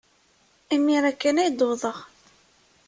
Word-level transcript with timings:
Imir-a 0.75 1.11
kan 1.13 1.37
ay 1.41 1.49
d-uwḍeɣ. 1.51 1.97